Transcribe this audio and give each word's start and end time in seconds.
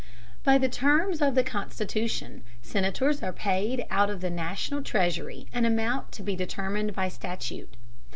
By 0.43 0.57
the 0.57 0.67
terms 0.67 1.21
of 1.21 1.35
the 1.35 1.43
Constitution, 1.43 2.41
Senators 2.63 3.21
are 3.21 3.31
paid 3.31 3.85
out 3.91 4.09
of 4.09 4.19
the 4.19 4.31
national 4.31 4.81
treasury 4.81 5.45
an 5.53 5.63
amount 5.63 6.11
to 6.13 6.23
be 6.23 6.35
determined 6.35 6.95
by 6.95 7.07
statute. 7.07 7.75